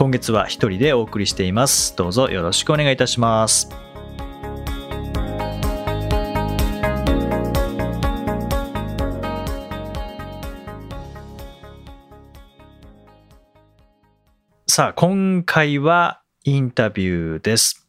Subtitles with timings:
[0.00, 1.94] 今月は一人でお送りしています。
[1.94, 3.68] どうぞよろしくお願いいたします。
[14.66, 17.86] さあ今回はインタビューです、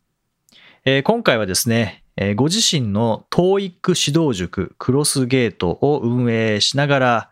[0.84, 7.30] えー、今回はですねえご自身の TOEIC 指導塾クロスゲートを運営しながら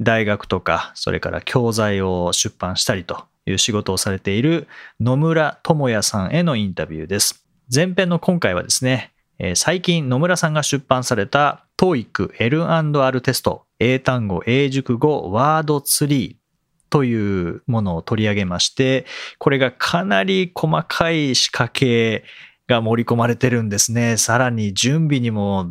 [0.00, 4.68] 大学とかそれから教材を出版したりという仕事をされている
[5.00, 7.44] 野村智也さんへのインタビューです。
[7.74, 9.12] 前編の今回はですね、
[9.54, 16.42] 最近野村さんが出版された TOEIC L&R テスト英単語英熟語ワードツリー
[16.90, 19.06] というものを取り上げまして、
[19.38, 22.24] これがかなり細かい仕掛け
[22.68, 24.18] が盛り込まれてるんですね。
[24.18, 25.70] さらに準備にも、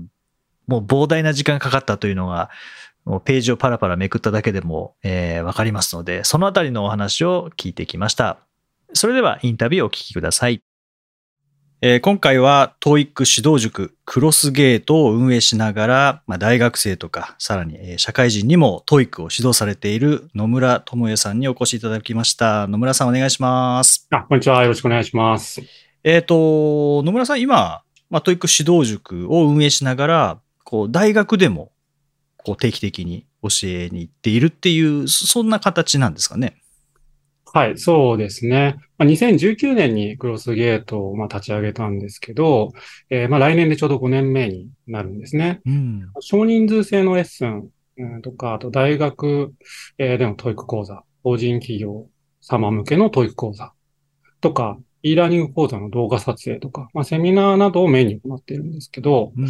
[0.67, 2.49] もう膨大な時間かかったというのが、
[3.05, 8.39] もうページをパラパラめくっただけでも、えー、わかりますので、そのあたりのお話を聞いてきました。
[8.93, 10.61] それではインタビューをお聞きください。
[11.83, 22.67] えー、今回は TOEIC 指導塾クロスゲートを運営しながら、まあ、大学生とかさらに社会人にも TOEIC を指導されている野村智也さんにお越しいただきました。
[22.67, 24.07] 野村さんお願いします。
[24.11, 24.61] あ、こんにちは。
[24.61, 25.59] よろしくお願いします。
[26.03, 31.71] えっ、ー、と、野村さん、今、まあ、 TOEIC 指導塾を運営しながら、こう、大学でも、
[32.43, 36.57] こう、定期的に教えに行っているっていう、そんな形なんですかね？
[37.53, 38.77] はい、そうですね。
[38.97, 42.71] まあ、2019年にクロスゲートをまあ立ち上げたんですけど、
[43.09, 45.59] えー、まあ来年でちょうど5年目になるんですね。
[45.65, 47.69] うん、少人数制のレッスン
[48.21, 49.53] とか、あと大学
[49.97, 52.07] での TOEIC 講座、法人企業
[52.39, 53.73] 様向けの TOEIC 講座
[54.39, 59.47] とか、e ラーニング講座の動画撮影とか、まあ、セミナーなどをメインに行っているんですけど、うん、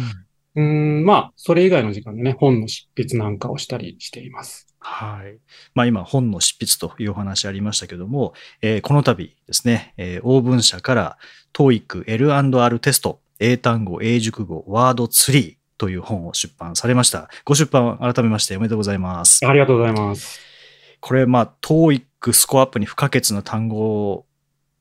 [0.54, 4.66] うんまあ、それ以外の時間でね、本の執筆なんかをしたりしています。
[4.80, 5.38] はい。
[5.74, 11.18] まあ今、本の執筆というお話ありましたけども、えー、この度ですね、えー、オーブン社から
[11.54, 17.30] TOEIC L&R テスト、英単語、英熟語、ワードツリーという本を出版されました。
[17.44, 19.46] ご出版改めましておめでとうございます。
[19.46, 20.40] ありがとうございます。
[21.00, 24.26] これ、まあ、TOEIC スコアアップに不可欠な単語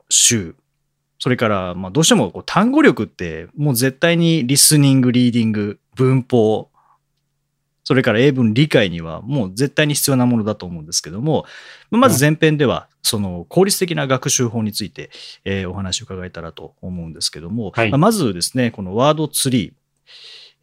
[0.09, 0.55] 集
[1.21, 6.71] それから、まあ、どうしてもこう単語力って、もう絶対にリスニング、リーディング、文法、
[7.83, 11.45] それから英文理解にはもう絶対に必要なものだと思うんですけども、
[11.91, 15.11] まず前編では、その効率的な学習法について、
[15.45, 19.73] えー、お話を伺えたらと思うんですけども、はい、まずですね、このワードツリー、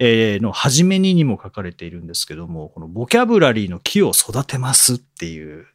[0.00, 5.68] えー、の初めににも書かれているんですけども、このボキャブラリーの木を育てますっていう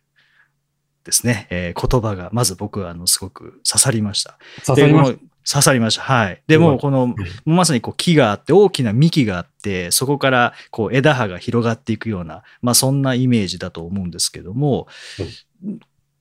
[1.03, 4.37] ですね、えー、言葉が、まず僕は、あの、すごく刺さりました。
[4.65, 5.19] 刺さりました。
[5.45, 6.01] 刺さりました。
[6.01, 6.41] はい。
[6.47, 7.15] でも、この、
[7.45, 14.87] まさにこう木があって、大きな幹があって、そこからこう枝葉が広がっていくような、まあそんなイメージだと思うんですけども、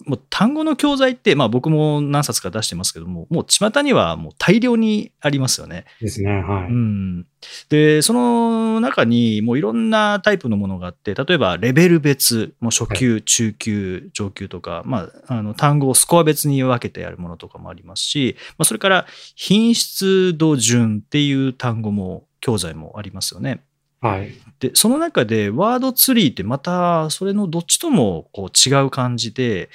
[0.06, 5.84] もう単語の教材って、まあ僕も何冊か出してますけども、もう巷にはもう大量にありますよね。
[6.00, 6.42] ですね。
[6.42, 6.66] はい。
[6.66, 7.26] うん。
[7.68, 23.62] で、その中にもういろんなタイプのものがあって、例えばレベル別、もう初級、はい、中級、上級とか、まあ、あの単語をスコア別に分けてやるものとかもありますし、まあ、それから品質度順っていう単語も、教材もありますよね。
[24.02, 24.32] はい。
[24.58, 29.70] で、その中でワードツリーってまたそれのどっちともこう違う感じで、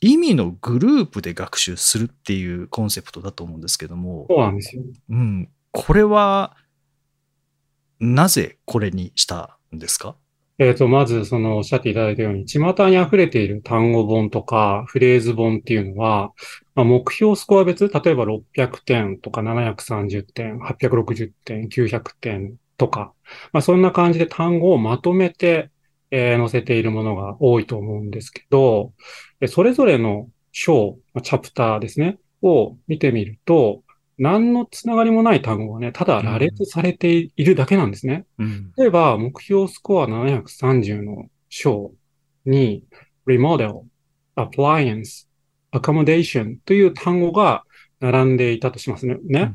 [0.00, 4.26] 意味のグループで学習するっていうコンセプトだと思うんですけども。
[4.28, 4.82] そうなんですよ。
[5.10, 5.48] うん。
[5.72, 6.56] これは、
[8.00, 10.16] なぜこれにしたんですか？
[10.58, 16.32] えっ、と、まず、その、おっしゃっていただいたように、巷に溢れている単語本とか、フレーズ本っていうのは、
[16.76, 23.12] まあ、目標スコア別、例えば600点とか730点、860点、900点とか、
[23.52, 25.70] まあ、そんな感じで単語をまとめて、
[26.10, 28.92] えー、載せているものが多いと思うんですけど、
[29.48, 33.82] それぞれの章、チャプターですね、を見てみると、
[34.16, 38.26] 何のつながりもない単語がね、ただ羅列されているだけなんですね。
[38.38, 41.92] うん、例えば、目標スコア730の章
[42.44, 42.84] に、
[43.26, 43.82] remodel,
[44.36, 45.26] appliance,
[45.72, 47.64] accommodation という単語が
[48.00, 49.16] 並んでいたとしますね。
[49.24, 49.54] ね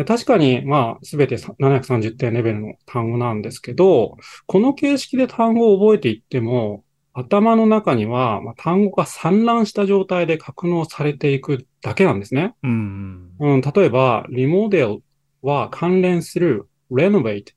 [0.00, 4.16] え確かに、まあ、すべて730点レベルの単語なんですけど、
[4.46, 6.84] この形式で単語を覚えていっても、
[7.14, 12.54] 頭の中には、まあ、単語が散乱した状態で格納されていくだけなんですね。
[12.62, 13.30] うん。
[13.40, 15.02] うん、例えば、リモデル
[15.40, 17.52] は関連する renovate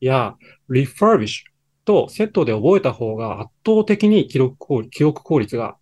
[0.00, 0.36] や
[0.70, 1.42] refurbish
[1.84, 5.76] とセットで覚えた方が圧倒的に記録効記憶効率が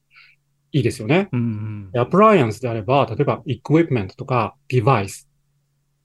[0.73, 1.29] いいですよね。
[1.33, 1.91] うん。
[1.97, 5.30] アプライアンスであれば、例えば equipment とか device、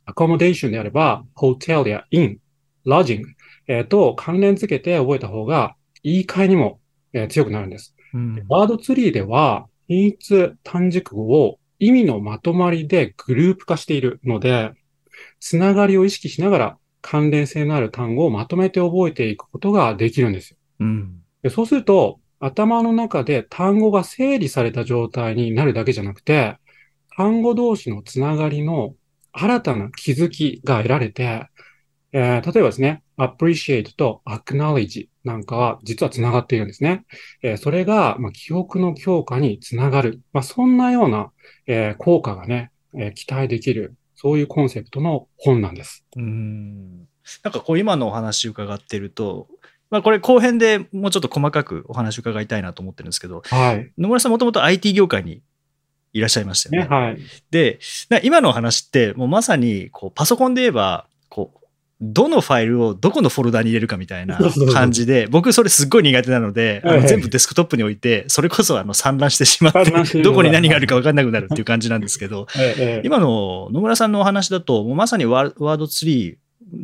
[0.08, 2.38] accommodation であれば hotel や in、
[2.86, 3.24] lodging、
[3.68, 6.80] えーと関連付けて覚えた方が言い換えにも、
[7.14, 7.96] えー強くなるんです。
[8.14, 8.46] うん。
[8.48, 14.72] ワードツリーでは、品質単熟語を意味のまとまりでグループ化しているので、
[15.40, 20.58] つながりを意識しながら関連性のある単語をまとめて覚えていくことができるんですよ。
[20.80, 21.22] うん。
[21.44, 26.58] でそうすると、頭の中で単語が整理された状態になるだけじゃなくて、
[27.16, 28.94] 単語同士のつながりの
[29.38, 31.50] 新たな気づきが得られて、
[32.14, 37.06] えー例えばですね、appreciate と acknowledge なんかは実はつながっているんですね。
[37.44, 40.22] えーそれが、まあ、記憶の強化につながる。
[40.32, 41.32] まあ、そんなような、
[41.68, 46.06] えー効果がね、えー期待できる、そういうコンセプトの本なんです。
[46.16, 47.00] うん。
[47.44, 49.48] なんかこう今のお話伺ってると、
[49.90, 53.92] まあこれ後編でもうちょっと細かくお話伺いたいなと思ってるんですけど、はい。
[53.98, 55.42] 野村さんもともと IT 業界に
[56.16, 56.96] いらっしゃいましたよね、ね。
[56.96, 57.18] はい。
[57.52, 57.80] で、
[58.10, 61.66] な今のお話ってもうまさにこうパソコンで言えば、こう、
[62.00, 64.40] どのファイルをどこのフォルダに入れるかみたいな
[64.74, 76.36] 感じで、僕それすっごい苦手なので、あはいはいの全部デスクトップに置いて、それこそあの散乱してしまって、どこに何があるか分かんなくなるっていう感じなんですけど、 えーえー今の野村さんのお話だと、もうまさにワーワードツリー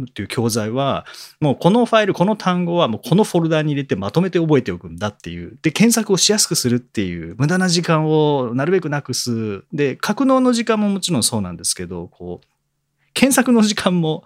[0.09, 1.05] っていう教材は、
[1.39, 5.57] もうこのファイル、この単語はもうこのフォルダに入れてまとめて覚えておくんだっていう。
[5.61, 9.63] で、検索をしやすくするっていう、無駄な時間をなるべくなくす。
[9.73, 12.47] で、格納の時間ももちろんそうなんですけど、こう、
[13.13, 14.23] 検索の時間も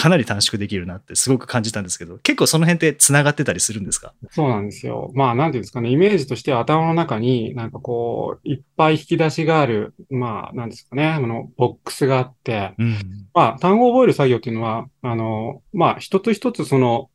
[0.00, 4.14] かなり短縮できるなってすごく感じたんですけど、結構その辺って繋がってたりするんですか？
[4.30, 5.10] そうなんですよ。
[5.14, 12.96] まあ、なんていうんですかね、イメージとしては頭の中になんかこう、いっぱい引き出しがある、まあ、なんですかね、あの、ボックスがあって、うん。
[13.34, 17.10] まあ、単語を覚える作業っていうのは、あの、まあ、一つ一つその、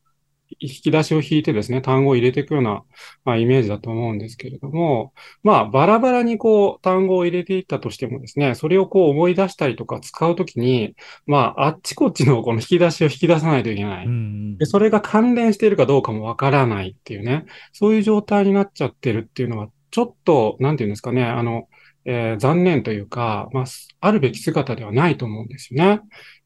[0.60, 2.82] 引き出しを引いてですね、単語を入れていくような、
[3.24, 5.12] まあ、イメージだと思うんですけれども、
[5.42, 10.94] まあ、バラバラにこう、単語を入れていったとしてもですね、それをこう思い出したりとか使うときに、
[11.26, 14.06] まあ、あっちこっちのこの 引き出しを引き出さないといけない。
[14.06, 21.68] うんで、それが関連しているかどうかもわからないっていうね、そういう状態になっちゃってるっていうのは、ちょっと、なんていうんですかね、あの、
[22.04, 26.00] えー残念というか、まあ、すあるべき姿ではないと思うんですよね。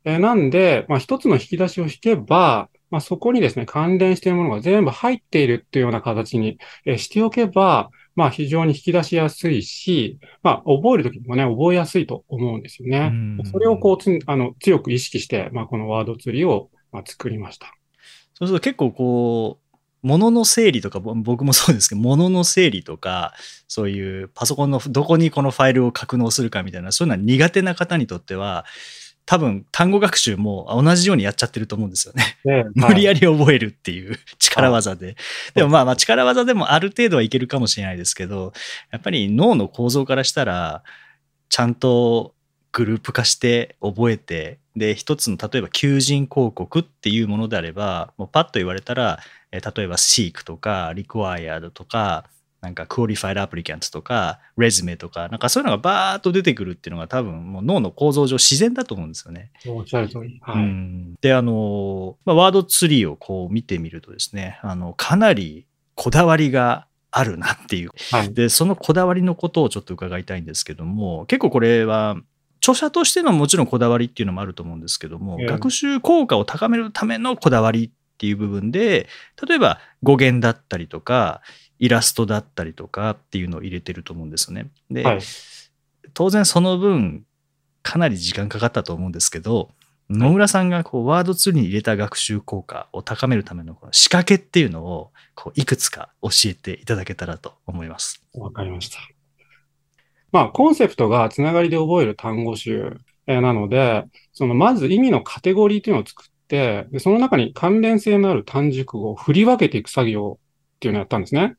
[0.04, 13.11] えーなんで、まあ、一つの引き出しを引けば、まあ、そこにですね、関連しているものが全部入っているっていうような形に、えーしておけば、まあ、非常に引き出しやすいし、まあ、覚えるときもね、覚えやすいと思うんですよね。
[13.12, 17.73] うんそれをこうつん、あの、強く意識して、まあ、このワードツリーを、まあ、作りました。
[18.35, 19.69] そうすると結構こう、
[20.02, 23.35] 物の整理とか、ぼ僕もそうですけど、物の整理とか、
[23.67, 28.64] そういうパソコンのどこにこのファイルを格納するかみたいな、そういうのは苦手な方にとっては、
[29.28, 32.38] 多分単語学習も同じようにやっちゃってると思うんですよね。
[32.46, 33.20] で無理やり。
[33.20, 35.16] り覚えるっていう力技で。
[35.54, 38.54] でもまあまあ力技でもある程度はいけるかもしれないですけど、
[38.90, 40.82] やっぱり脳の構造からしたら、
[41.50, 42.34] ちゃんと
[42.72, 49.19] グループ化して覚えて、で、一つの例えば求人広告っていうものであれば、もうパッと言われたら、
[49.52, 52.25] えー例えば seek とか required とか、
[52.60, 59.52] なんか qualified applicant とか resume とか、なんかそういうのがバーッと出てくるっていうのが多分もう脳の構造上自然だと思うんですよね。
[59.66, 60.40] おっしゃる通り。
[60.42, 60.60] はうい。
[60.62, 67.90] んで、あの、まあ、ワードツリーをこう見てみるとですね、あの、かなりこだわりがあるなっていう。
[68.10, 68.34] はい。
[68.34, 72.16] で、そのこだわりのことをちょっと伺いたいんですけども、結構これは、
[72.60, 79.08] 著者としてのもちろんこだわりっていうのもあると思うんですけども、ええ学習効果を高めるためのこだわりっていう部分で、
[79.46, 81.40] 例えば語源だったりとか、
[81.78, 84.70] イラストだったりとかっていうのを入れてると思うんですよね。
[84.90, 85.20] で、はい。
[86.14, 87.25] 当然その分
[87.82, 89.70] かなり時間かかったと思うんですけど
[90.11, 98.23] 野村さんがこうワードツールに入れた学習効果を高めるためのこの仕掛けっていうのをこういくつか教えていただけたらと思います。
[98.35, 98.99] わかりました。
[100.32, 110.40] まあ、コンセプトがつながりで覚える単語集えーなので、そのまず意味のカテゴリーっていうのを作って、でその中に関連性のある単熟語を振り分けていく作業
[110.78, 111.54] っていうのをやったんですね。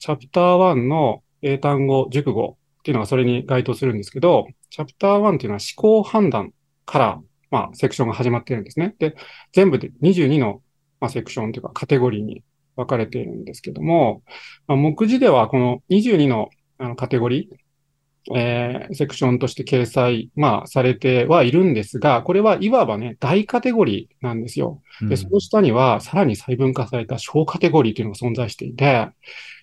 [0.00, 6.52] チャプター1の英単語、熟語っていうのがそれに該当するんですけど、チャプター1っていうのは思考判断
[6.84, 7.20] から、
[7.50, 8.96] まあ、セクションが始まってるんですね。
[8.98, 9.14] で、
[9.52, 10.62] 全部で22の、
[11.00, 12.42] まあ、セクションというかカテゴリーに
[12.74, 14.22] 分かれているんですけども、
[14.66, 17.56] まあ、目次ではこの22のあのカテゴリー、
[18.34, 24.82] えーセクションとして掲載、まあ、されてはいるんですが、これはいわばね、大カテゴリーなんですよ。
[25.02, 29.08] で、その下にはさらに細分化された小カテゴリーというのが存在していて、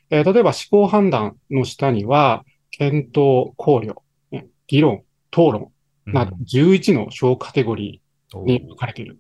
[0.10, 3.96] えー例えば思考判断の下には、検討、考慮、
[4.32, 5.72] ね議論、討論
[6.06, 9.20] など11の小カテゴリーに分かれている。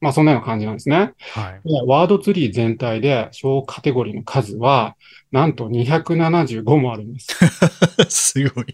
[0.00, 1.12] まあそんなような感じなんですね。
[1.34, 1.68] はい。
[1.68, 4.96] でワードツリー全体で小カテゴリーの数は、
[5.30, 7.28] なんと275もあるんです。
[8.08, 8.66] すごい。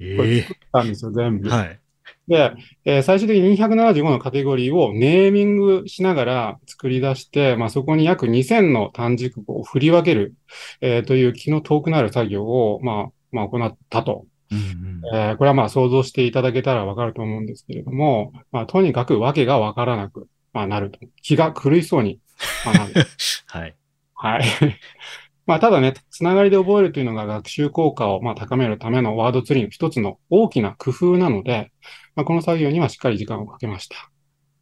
[0.00, 1.48] えこれえ作ったんですよ、全部。
[1.48, 1.80] はい。
[2.28, 2.52] で、
[2.84, 10.34] えー最終的に275のカテゴリーをネーミングしながら作り出して、まあ、そこに約2000の単軸語を振り分ける、
[10.80, 14.26] えーという気の遠くなる作業を、まあ、まあ、行ったと。
[14.50, 20.98] うんうんえーこれはまあ想像していただけたらわかると思うんですけれども、まあ、とにかくわけがわからなく、まあ、なると。
[21.22, 22.20] 気が狂いそうに、
[22.64, 22.94] まあ、なる。
[23.46, 23.76] はい。
[24.14, 24.44] はい。
[25.46, 31.72] まあ、ただね、つながりで覚えるというのが学習効果をまあ高めるためのワードツリーの一つの大きな工夫なので、
[32.16, 33.96] まあ、この作業にはしっかり時間をかけました。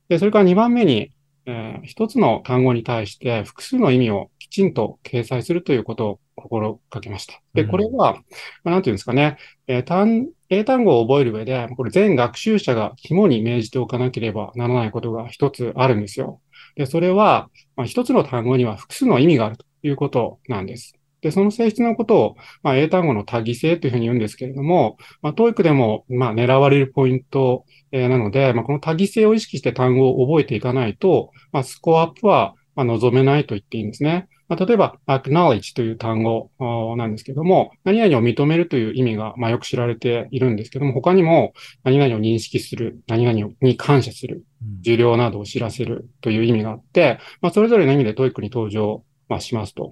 [0.08, 1.10] で、それから2番目に、
[1.46, 7.40] えー一つの単語に対して複数の意味をきちんと掲載するということを心がけました。
[7.54, 8.18] で、うんこれは、ま
[8.64, 16.40] あ、なんていうんですかね、えー単、英単語を覚える上で、これ全学習者が肝に銘じておかなければならないことが一つあるんですよ。
[16.76, 20.94] で、それは、まあ、一つの単語には複数の意味があるということなんです。
[21.22, 27.64] で、その性質のことを、まあ、英単語の多義性というふうに言うんですけれども、まあ、TOEIC でも、まあ、狙われるポイント、
[27.96, 34.28] えーなので、まあ、この多義性を意識して単語を覚えていかないと、まあ、スコアアップは、まあ、望めないと言っていいんですね。
[34.48, 36.50] まあ、例えば、acknowledge という単語
[36.96, 44.42] なんですけども、何々を認めるという意味が、まあ、よく知られているんですけども、他にも、何々を認識する、何々に感謝する、うん
[44.80, 49.90] 受領などを知らせるという意味があって、まあ、それぞれの意味で TOEIC に登場、まあ、しますと。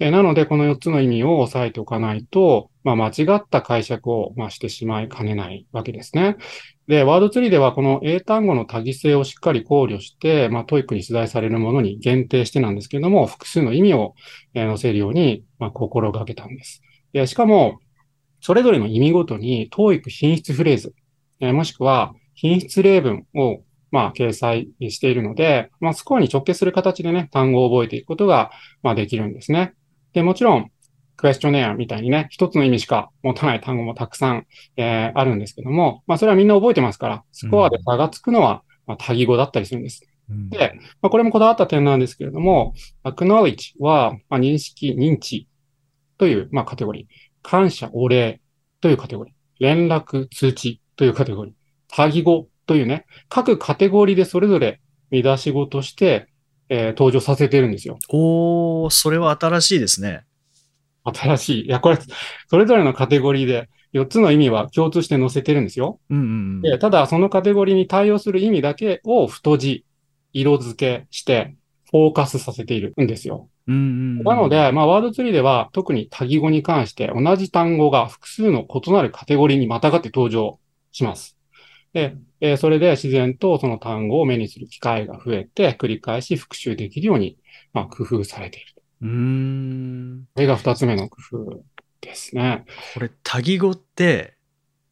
[0.00, 6.36] えーなので、この4つの意味を押さえておかないと、まあ、間違った解釈を、まあ、してしまいかねないわけですね。
[6.88, 14.14] で、ワードツリーではこの英単語の多義性をしっかり考慮して、まあ、 TOEIC に出題されるものに限定してなんですけれども、複数の意味を、
[14.54, 16.80] え載せるように、まあ、心がけたんです。
[17.12, 17.80] でしかも、
[18.40, 20.94] それぞれの意味ごとに、トーイック品質フレーズ、
[21.40, 28.50] えーもしくは品質例文を、まあ、掲載しているので、まあ、スコアに直結する形でね、単語を覚えていくことが、
[28.82, 29.74] まあ、できるんですね。
[30.14, 30.70] で、もちろん、
[31.18, 34.46] クエスチョネアみたいにね、一つの意味しか持たない単語もたくさん、
[34.76, 40.02] えーあるんですけども、まあ、それはみんな覚えてますから、スコアで差がつくのは、まあ、多義語だったりするんです。
[40.30, 45.48] うんで、まあ、これもこだわった点なんですけれども、acknowledge は、まあ、認識、認知
[46.18, 47.06] という、まあ、カテゴリー。
[47.42, 48.40] 感謝、お礼
[48.80, 49.34] というカテゴリー。
[49.58, 51.54] 連絡、通知というカテゴリー。
[51.88, 56.28] 多義語というね、各カテゴリーでそれぞれ見出し語として、
[56.68, 57.98] えー登場させているんですよ。
[58.10, 60.24] おー、それは新しいですね。
[61.14, 61.66] 新しい。
[61.66, 61.98] いや、これ、
[62.48, 66.00] それぞれのカテゴリーで4つの意味は共通して載せてるんですよ。
[66.10, 66.26] うんうんう
[66.58, 66.62] ん。
[66.62, 69.84] で、ただそのカテゴリーに対応する意味だけを太字、
[70.32, 71.56] 色付けして、
[71.90, 73.48] フォーカスさせているんですよ。
[73.66, 73.80] うんうん
[74.20, 80.58] うんなので、まあ、ワードツリーでは特に多義語に関して同じ単語が複数の異なるカテゴリーにまたがって登場
[80.90, 81.36] します。
[81.92, 87.38] で、えーそれで自然とその単語を目にする機会が増えて、繰り返し復習できるように、
[87.72, 88.77] まあ、工夫されている。
[89.02, 90.28] うーん。
[90.34, 91.62] これが二つ目の工夫
[92.00, 92.64] ですね。
[92.94, 94.34] これ、多義語って、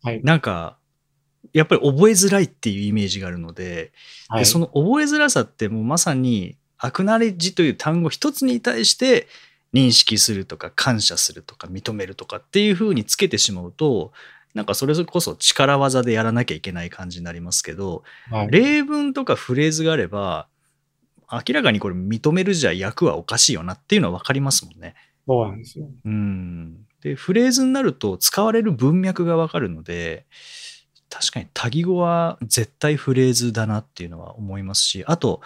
[0.02, 0.22] はい。
[0.22, 0.78] なんか、
[1.52, 3.92] やっぱり覚えづらいっていうイメージがあるので、
[4.28, 4.40] はい。
[4.40, 9.26] でその覚えづらさってもうまさにアクナレッジという単語一つに対して
[9.72, 14.12] 認識するとか感謝するとか認めるとかっていう風につけてしまうと
[14.54, 20.48] なんかそれこそ力技でやらなきゃいけない感じになりますけどはい例文とかフレーズがあれば
[21.30, 24.94] 明らかにこれ認めるじゃ役はおかしいよなっていうのは分かりますもんね。
[25.26, 25.88] そうなんですよ。
[26.04, 30.26] うん、でフレーズになると使われる文脈が分かるので
[31.10, 35.40] 確かに多義語は絶対フレーズだなっていうのは思いますしあと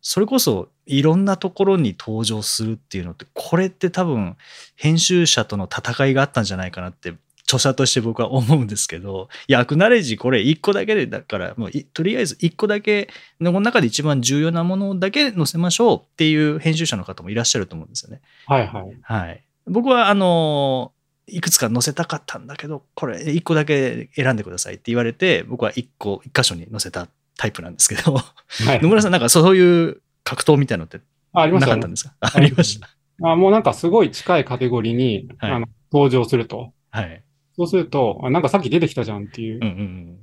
[0.00, 4.36] それこそいろんなところに登場するっていうのってこれって多分
[4.76, 7.14] 編集者との戦いがあったんじゃないかなって
[7.46, 13.08] 著者として僕は思うんですけどいやアクナレッジこれ1個だけでだからもういとりあえず1個だけ
[13.40, 18.22] のこの中で一番重要なものだけ載せましょうっていう編集者の方もいらっしゃると思うんですよね。
[18.46, 18.98] はいはい。
[19.02, 19.44] はい。
[19.66, 20.92] 僕は、あの、
[21.26, 28.80] いくつか載せたかったんだけど、これ1個だけ選んでくださいって言われて、僕は1個、1箇所に載せたタイプなんですけど、はい。
[28.82, 31.00] 野村さん、なんかそういう格闘みたいなのって
[31.32, 31.90] あありましたねなかったん。
[31.90, 32.14] ですか？
[32.20, 32.88] ありました。
[33.22, 36.72] あもうなんかすごい近いカテゴリーに、はいあの登場すると。
[36.90, 37.22] はい。
[37.56, 39.62] そうすると、あなんかさっき出てきたじゃんっていううん。
[39.62, 40.18] うん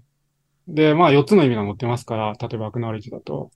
[0.67, 3.51] で、まあ4つの意味が載ってますから、例えばアクナレッジだと。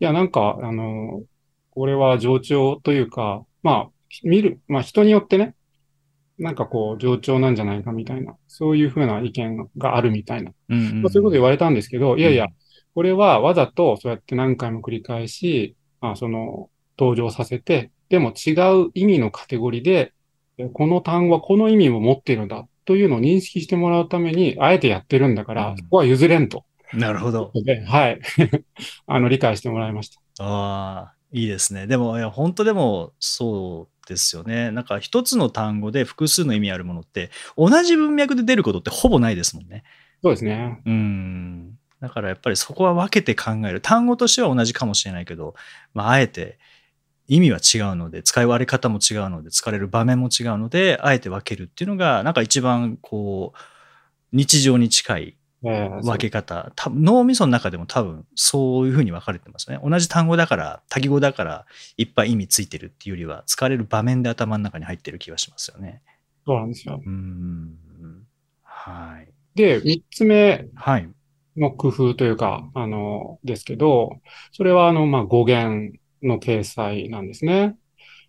[0.00, 1.22] いや、なんか、あの、
[1.70, 3.90] これは冗長というか、まあ、
[4.22, 5.54] 見る、まあ人によってね、
[6.38, 10.78] なんかこう、冗長なんじゃないかみたいな、そういうふうな意見があるみたいな、うん。
[10.78, 12.50] うんうんまあそういうこと言われたんですけど、いやいやうん、
[12.94, 18.52] これはわざとそうやって何回も繰り返し、まあその、登場させて、でも違
[18.84, 20.12] う意味のカテゴリーで、
[20.72, 26.64] この単語はこの意味も持っているんだというのを認識してもらうために、あえてやってるんだから、うんそこは譲れんと。
[26.94, 27.50] なるほど。
[27.64, 28.20] で、はい。
[29.06, 30.20] あの、理解してもらいました。
[30.38, 31.86] ああ、いいですね。
[31.86, 34.70] でも、いや、本当でもそうですよね。
[34.70, 39.82] なんか一つの単語で複数の意味あるものって、同じ文脈で出ることってほぼないですもんね。
[40.22, 40.80] そうですね。
[40.86, 41.76] うん。
[42.00, 43.80] だからやっぱりそこは分けて考える。
[43.80, 45.54] 単語としては同じかもしれないけど、
[45.92, 46.58] まあ、あえて
[47.28, 53.58] 意味は違うので、使い割り方も違うので、使われる場面も違うので、あえて分けるっていうのが、なんか一番こう、
[54.32, 59.78] 日常に近いえー分け方、多分脳みその中でも多分そういうふうに分かれてますね。
[59.84, 61.66] 同じ単語だから、多義語だから
[61.96, 66.02] いっぱい意味ついてるっていうよりは、使われる場面で頭の中に入ってる気がしますよね。
[66.46, 67.00] そうなんですよ。
[67.04, 67.76] うん。
[68.62, 69.32] はい。
[69.54, 71.08] で、三つ目はい。
[71.56, 74.20] の工夫というか、あの、ですけど、
[74.52, 77.76] それはあの、まあ、語源の掲載なんですね。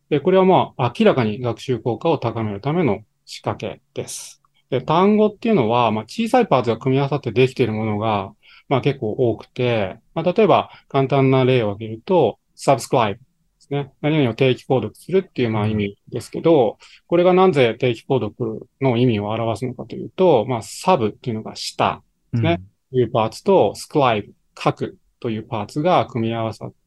[0.09, 4.41] で、これはまあ、明らかに学習効果を高めるための仕掛けです。
[4.69, 8.33] で、単語っていうのは、まあ、小さいパーツが組み合わさってできているものが、
[8.69, 13.21] まあ、結構多くて、まあ、例えば、簡単な例を挙げると、subscribe で
[13.59, 13.91] すね。
[14.01, 16.77] 何々を定期購読するっていう、まあ、意味ですけど、
[17.07, 22.01] これがなぜ定期購読の意味を表すのかというと、まあ、sub っていうのが下、
[22.33, 26.73] うんねというパーツと、scribe、書くというパーツが組み合わさっ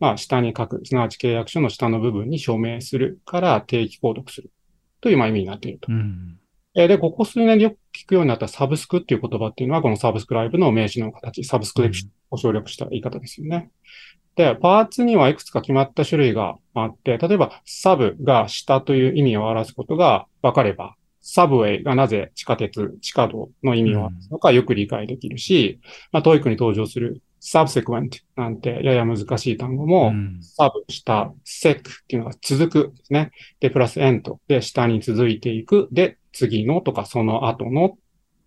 [0.00, 4.50] まあ、下に書く、すなわち契約書の下の部分に署名するから定期購読する
[5.00, 5.92] というまあ意味になっていると。
[5.92, 6.38] うん。
[6.74, 13.70] えーで、ここ数年でよく聞くようになったサブスクっていう言葉っていうのは、このサブスクライブの名詞の形、サブスクリプションを省略した言い方ですよね。
[14.36, 25.80] で、パーツにはいくつか決まった種類があって、例えば、 sub が下という意味を表すことが分かれば、 subway がなぜ地下鉄、地下道の意味を表すのかよく理解できるし、
[26.12, 33.30] まあ、 TOEIC に登場する subsequent なんてやや難しい単語も、うん sub、下、 seq っていうのが続くですね。
[33.60, 35.88] で、プラス ent で下に続いていく。
[35.92, 37.98] で、次のとかその後の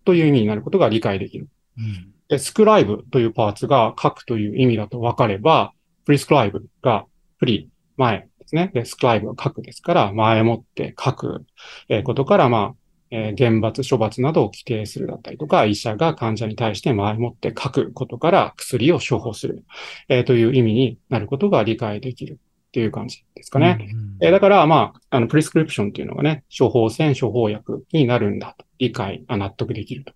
[0.04, 1.48] という意味になることが理解できる。
[1.78, 5.74] うんで、スクライブというパーツが書くという意味だと分かれば、
[6.06, 7.04] プリスクライブが
[7.38, 8.70] プリ、前ですね。
[8.72, 11.44] で、スクライブが書くですから、前もって書く、
[11.90, 12.74] えーことから、まあ、
[13.12, 19.64] えー厳罰、処罰などを規定するだったりとか、医者が患者に対して前もって書くことから薬を処方する、
[20.08, 23.78] えーという意味になることが理解できるっていう感じですかね。
[23.80, 28.64] うんえーだから、まあ、あの、プリスクリプションっていうのがね、処方箋、処方薬になるんだと。
[28.78, 30.14] 理解、あ納得できると。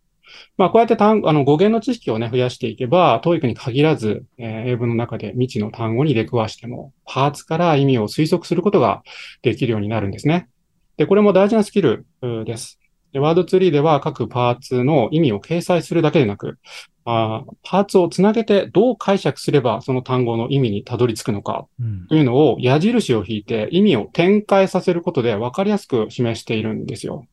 [0.56, 9.02] まあ、こうやって単あの、語源の知識をね、増やしていけば、TOEIC に限らず、えー英文の中で未知の単語に出くわしても、パーツから意味を推測することが
[9.42, 10.48] できるようになるんですね。
[10.96, 12.06] で、これも大事なスキル
[12.46, 12.78] です。
[13.12, 16.58] で、ワードツリーでは各パーツの意味を掲載するだけでなく、
[17.06, 27.24] あーパーツをつなげてどう解釈すればその単語の意味にたどり着くのかうんというのを矢印を引いて意味を展開させることで分かりやすく示しているんですよ。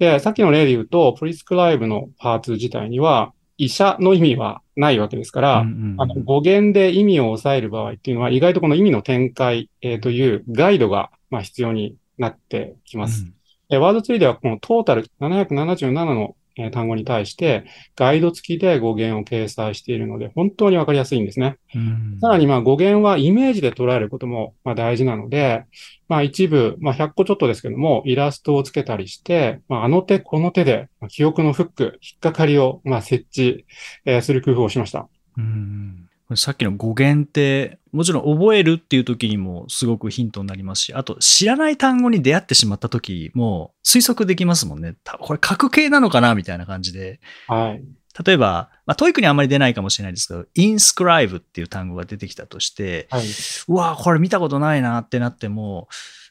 [0.00, 13.26] で、さっきの例で言うと、プリスクライブのパーツ自体には医者の意味はないわけですから、うんうんあの語源で意味を抑える場合っていうのは意外とこの意味の展開、えーというガイドが、まあ、必要になってきます。
[13.70, 17.64] えーワードツリーではこのトータル777のえー単語に対して
[17.96, 21.58] ガイド付きで語源を掲載しているので本当にわかりやすいんですね。
[21.74, 25.64] うんさらに、まあ、語源はイメージで捉えることも、まあ、大事なので、
[26.08, 33.64] まあ、一部、まあ、100個ちょっとですけども、イラストをつけたりして、まあ、あの手この手で、まあ記憶のフック、引っかかりを、まあ、設置、
[34.04, 35.08] えーする工夫をしました。
[35.38, 44.94] うんさっきの語源って、もちろん覚えるっていう時にもすごくヒントになりますし、あと知らない単語に出会ってしまった時も推測できますもんね。
[45.02, 47.20] あ、これ書く系なのかなみたいな感じで。
[47.48, 47.82] はい。
[48.24, 53.22] 例えば、まあ、 TOEIC にあんまり出ないかもしれないですけど、 inscribe っていう単語が出てきたとして、はい。
[53.68, 55.88] うわこれ見たことないなってなっても、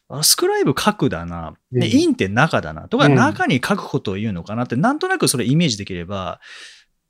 [0.09, 1.53] あスクライブ書くだな。
[1.71, 2.88] で、うんインって中だな。
[2.88, 6.41] とか、うん中に書くことを言うのかなって、なんとなくそれイメージできれば、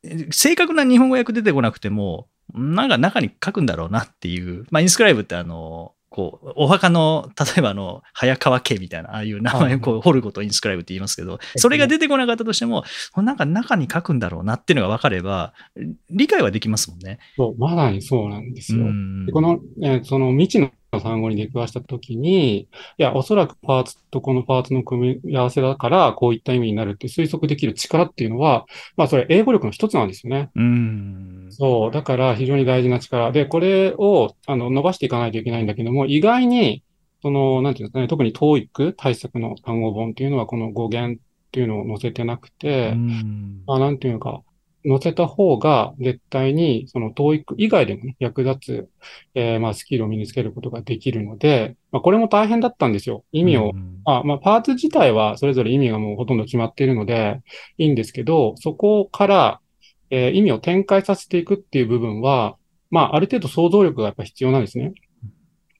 [0.03, 4.65] え正確な日本語訳出てこなくても、なんか中に書くんだろうなっていう。
[4.71, 12.83] まあ、インスクライブってあの、こう、お墓の、例えばあの、早川家みたいな、ああいう名前をこう掘ることをインスクライブって言いますけど、それが出てこなかったとしても、
[13.17, 15.53] なんか中に書くんだろうなっていうのが分かれば、
[16.09, 17.19] 理解はできますもんね。
[17.37, 18.85] そう、まさにそうなんですよ。
[19.31, 28.65] この、えーその未知の単語に出くわしたときに、いや、おそらくパーツとこのパーツの組み合わせだから、こういった意味になるって推測できる力っていうのは、
[28.97, 30.49] まあ、それ英語力の一つなんですよね。
[30.55, 31.47] うん。
[31.51, 31.91] そう。
[31.91, 33.31] だから非常に大事な力。
[33.31, 36.83] で、これを、あの、伸ばしていかないといけないんだけども、意外に、
[37.21, 44.41] その、なんていうんですかね、特に TOEIC 対策の単語本っていうのは、この語源っていうのを載せてなくて、うんまあ、なんていうのか、
[44.85, 48.89] 載せた方が絶対にその TOEIC 以外でもね、役立つ、
[49.35, 53.23] えーまあスキルを身につけることができるので、まあこれも大変だったんですよ。
[53.31, 53.71] 意味を。
[53.73, 57.41] うんあまあパーツ自体はそれぞれ意味がもうほとんど決まっているので
[57.77, 59.59] いいんですけど、そこから、
[60.09, 62.55] えー意味を展開させていくっていう部分は、
[62.89, 64.93] まあある程度想像力がやっぱ必要なんですね。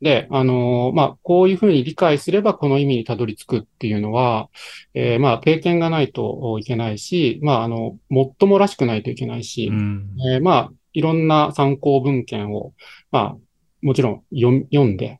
[0.02, 4.50] で、あのーまあ、こういうふうに理解すればこの意味にたどり着くっていうのは、
[4.94, 12.74] えーまあ、経験がないといけないし、まあ、あの、もっともらしくないといけないし、うんえーまあ、いろんな参考文献を、
[13.12, 13.38] まあ、
[13.82, 15.20] もちろん読読んで、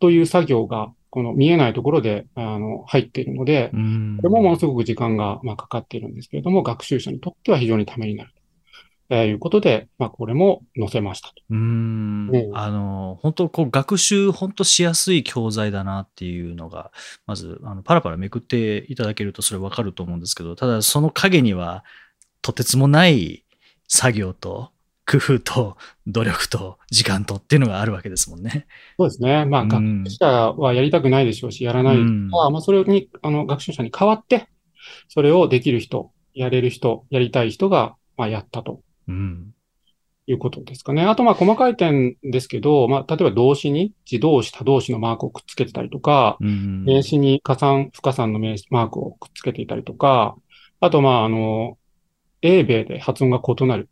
[0.00, 8.32] という作業が、この見えないところで、あの、入っているので、うんこれもものすごく時間が、まあ、かかっているんですけれども、学習者にとっては非常にためになる。
[9.14, 11.34] えーいうことで、まあ、これも載せましたと。
[11.50, 16.92] うーんねあの本当こう学習本当しやすい教材だなっていうのが
[17.26, 21.84] まずあのパラパラめくっていただけるとそれわかると思うんですけどただその陰には
[22.40, 23.44] とてつもない
[23.86, 24.70] 作業と
[25.04, 28.66] 工夫と努力と時間とっていうのがあるわけですもんね。
[28.98, 29.44] そうですね。
[29.44, 29.68] まあ、うん
[30.04, 34.46] 学習者はやりたくないでしょうし、やらない人うんは、まあ、それに、あの、学習者に代わって、
[35.08, 38.80] それをできる人、やれる人、やりたい人が、まあ、やったと
[39.12, 39.54] うん
[40.26, 41.02] いうことですかね。
[41.02, 50.36] あと、まあ、細かい点ですけど、まあ、例えば動詞に自動詞、他動詞のマークをくっつけてたりとか、うん名詞に加算、不加算の名詞、マークをくっつけていたりとか、
[50.80, 51.78] あと、まあ、あの、
[52.40, 53.88] 英米で発音が異なる。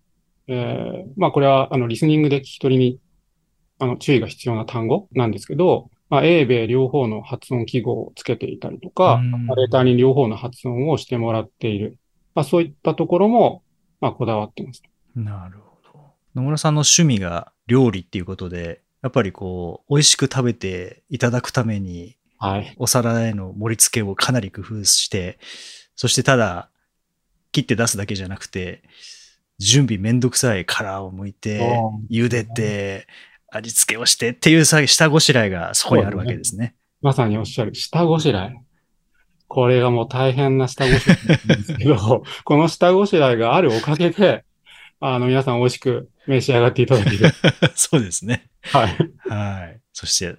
[0.48, 2.98] えーまあ、これは、あの、リスニングで聞き取りに、
[3.78, 11.96] あの、注意が必要な単語なんですけど、まあ、英米両方の発音記号をつけていたりとか、うんナレーターに両方の発音をしてもらっている。
[12.34, 13.62] まあ、そういったところも、
[14.00, 14.82] まあ、こだわってます。
[15.14, 16.14] なるほど。
[16.34, 22.74] 野村さんの趣味が料理っていうことでやっぱりこう美味しく食べていただくためにはい。
[22.78, 25.38] お皿への盛り付けをかなり工夫して、
[25.94, 26.70] そしてただ
[27.52, 28.82] 切って出すだけじゃなくて、
[29.58, 33.06] 準備めんどくさい殻を剥いてそ、茹でて、
[33.52, 36.74] 味付けをしてっていうさ下ごしらえがそこにあるわけですね。
[37.02, 38.56] まさにおっしゃる、下ごしらえ。
[39.46, 44.44] これがもう大変な下ごしらえなんですけど、 この下ごしらえがあるおかげで、
[45.00, 47.30] あの、皆さん美味しく召し上がっていただける。
[47.74, 48.50] そうですね。
[48.62, 48.96] はい。
[49.28, 49.80] はい。
[49.92, 50.36] そして、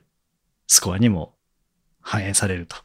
[0.68, 1.36] スコアにも
[2.00, 2.78] 反映されると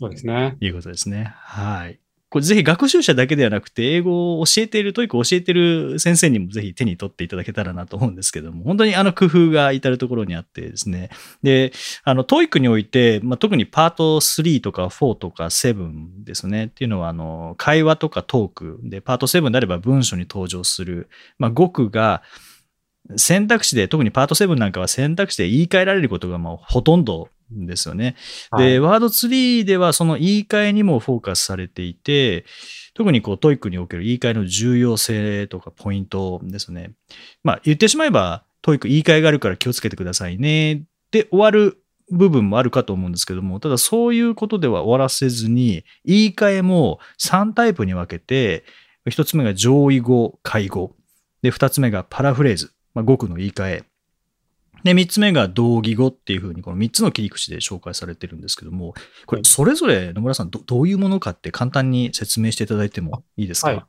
[0.00, 0.56] そうですね。
[0.60, 1.32] いうことですね。
[1.36, 2.00] はい。
[2.34, 11.10] これぜひ学習者だけではなくて、英語を教えている、 TOEIC を教えている先生にもぜひ手に取っていただけたらなと思うんですけども、本当にあの工夫が至るところにあってですね。
[11.44, 11.70] で、
[12.02, 16.64] あの、 TOEIC において、まあ、特にパート3とか4とか7ですね。
[16.64, 22.24] っていうのは、あの、会話とかトークで、パート7であれば文章に登場する、まあ、語句が、
[23.16, 28.16] 選択肢で、特にパート7なんかは選択肢で言い換えられることがまあほとんどですよね。
[28.56, 32.44] で、ワードツリーではその言い換えにもフォーカスされていて、
[32.94, 36.92] 特にこう TOEIC における言い換えの重要性とかポイントですね。
[37.42, 48.64] まあ言ってしまえば TOEIC 言い換えがあるから気をつけてくださいねで終わる部分もあるかと思うんですけども、ただそういうことでは終わらせずに、言い換えも3タイプに分けて、
[49.08, 50.94] 1つ目が上位語、介語。
[51.42, 53.84] で、2つ目がパラフレーズ、まあ、語句の言い換え。
[54.84, 58.94] で、3つ目が同義語っていうふうに、この3つの切り口で紹介されてるんですけども、
[59.26, 63.84] これ、それぞれ野村さんど、どういうものかって簡単に説明していただいてもいいですか、はい。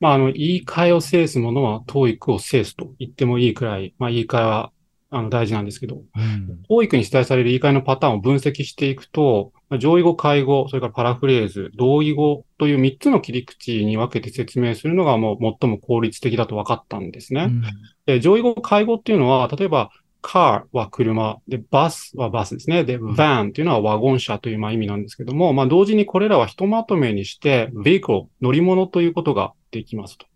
[0.00, 4.72] まあ、あの、言い換えを制すものは、TOEIC を制すと言ってもいいくらい、まあ、言い換えは、
[5.12, 6.86] あの、大事なんですけど、うん。
[6.96, 17.44] に出題される言い換えのパターンを分析していくと、まあ上位語、介語、それからパラフレーズ、同義語という3つの切り口に分けて説明するのがもう最も効率的だと分かったんですね。
[17.44, 17.62] うん
[18.06, 19.90] で上位語、下位語っていうのは、例えば、
[20.22, 22.84] car は車、で、bus はバスですね。
[22.84, 30.26] で、van っていうのはワゴン車というまあ意味なんですけども、まあ同時にこれらはひとまとめにして、vehicle、乗り物ということができますと。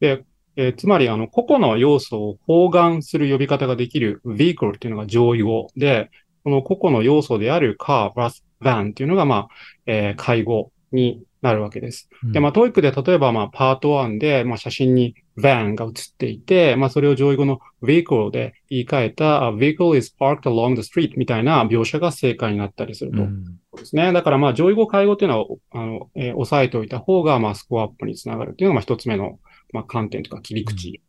[0.00, 0.24] で、
[0.56, 6.10] えーつまり、あの、個々の要素を包含する呼び方ができる vehicle っていうのが上位語で、
[6.44, 9.48] この個々の要素である car、bus、van っていうのが、まあ、
[9.86, 12.08] えー下位語になるわけです。
[12.22, 23.22] で、まあ、 TOEIC で例えば、まあ、パート1で、まあ、写真に van が写っていて、まあ、それを上位語の vehicle で言い換えた、 a vehicle is parked along the street みたいな描写が正解になったりすると。
[23.22, 23.44] うん
[23.76, 24.12] ですね。
[24.12, 29.38] だから、まあ、上位語、下位語っていうのは、あの、えー押さえておいた方が、まあ、スコアアップにつながるっていうのが、まあ、一つ目の、
[29.72, 31.00] まあ、観点とか切り口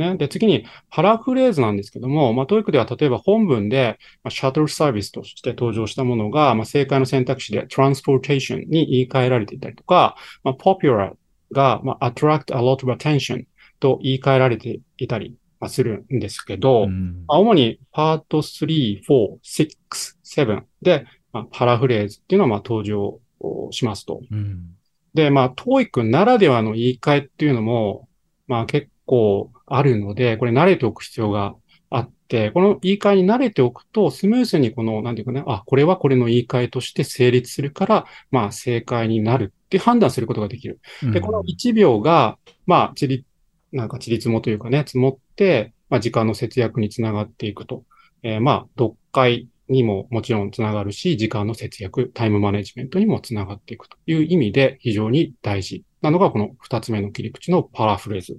[0.00, 0.16] ですね。
[0.16, 11.12] で、次に、パラフレーズなんですけども、まあ、 TOEIC では例えば本文で、まあ、 shuttle service として登場したものが、まあ、正解の選択肢で transportation に言い換えられていたりとか、まあ、popular
[11.52, 13.44] が、まあ、attract a lot of attention
[13.78, 16.88] と言い換えられていたりまあするんですけど、
[17.28, 19.76] 主にパート3、4、6、
[20.24, 24.22] 7で、まあ、パラフレーズっていうのはまあ登場をしますと。
[24.30, 24.76] うん
[25.14, 28.08] で、まあ、TOEIC ならではの言い換えっていうのも、
[28.46, 31.56] まあ結構あるので、これ慣れておく必要が
[31.90, 40.80] あって、この言い換えに慣れておくと、スムースにこの、なんていうかね、あ、これはこれの言い換えとして成立するから、まあ正解になるって判断することができる。
[41.12, 43.24] で、この1秒が、まあ、ちり、
[43.72, 47.82] なんか、ちりつもというかね、積もって、まあ、時間の節約につながっていくと。
[48.22, 58.38] えー、まあ、読解にももちろんつながるし、時間の節約、タイムマネジメントにもつながっていくという意味で非常に大事なのがこの二つ目の切り口のパラフレーズ、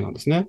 [0.00, 0.48] なんですね。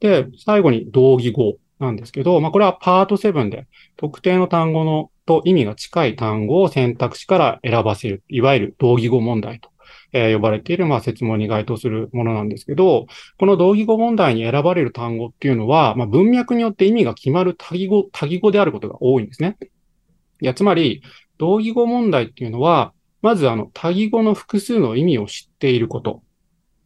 [0.00, 9.72] で、最後に同義語なんですけど、まあこれはパート7で特定の単語のと意味が近い単語を選択肢から選ばせる、いわゆる同義語問題と
[10.12, 13.06] えー、呼ばれている、まあ、説問に該当するものなんですけど、
[13.38, 19.56] この同義語問題に選ばれる単語っていうのは、まあ、文脈によって意味が決まる多義語、多義語であることが多いんですね。
[20.40, 21.02] いや、つまり、
[21.38, 26.22] 同義語問題っていうのは、まずあの、多義語の複数の意味を知っていること。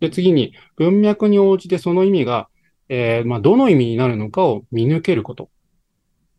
[0.00, 2.48] で、次に、文脈に応じてその意味が、
[2.88, 5.50] えー、まあ、どの意味になるのかを見抜けること。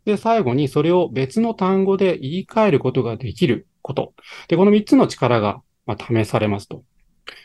[0.04, 4.14] で、最後にそれを別の単語で言い換えることができること。
[4.46, 6.84] で、この3つの力がまあ、試されますと。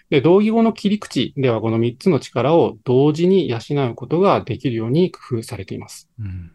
[0.09, 3.57] で、同義語の切り口ではこの3つの力を同時に養
[3.89, 6.09] うことができるように工夫されています。
[6.19, 6.51] うん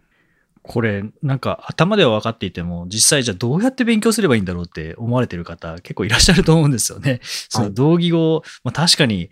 [0.68, 7.20] これ、なんか頭では分かっていても、実際じゃあどうやって勉強すればいいんだろうって思われてる方結構いらっしゃると思うんですよね。
[7.22, 9.30] その同義語、まあ、確かに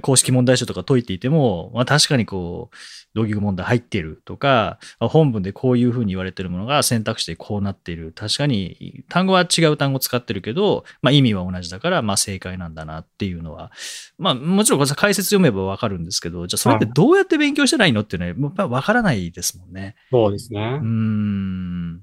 [0.00, 2.76] 公式問題書とか解いていても、まあ、確かにこう、
[3.14, 8.12] 同義語問題入っているとか、本文でこういうふうに言われてるものが選択肢でこうなっている。
[8.14, 13.72] 確かに単語は違う単語使ってるけど、まあ、意味は同じだから、まあ、正解なんだなっていうのは、
[14.18, 19.96] まあ、もちろん解説読めばわかるんですけど、じゃあそれってどうやって勉強したらいいのっていうのは、わからないですもんね。
[20.10, 20.77] そうですね。
[20.82, 22.02] うん。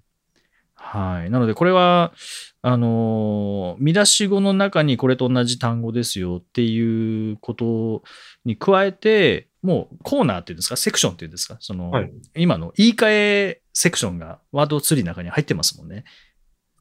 [0.76, 1.30] はい。
[1.30, 2.14] なので、これは、
[2.62, 8.04] あの、見出し語の中にこれと同じ単語ですよっていうこと
[8.44, 16.04] に加えて、もうコーナーっていうんですか、セクションっていうんですか、その、はい、今の言い換えセクションがワードツリーの中に入ってますもんね。